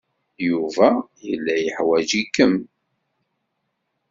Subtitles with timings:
[0.47, 0.89] Yuba
[1.27, 2.55] yella yeḥwaj-ikem.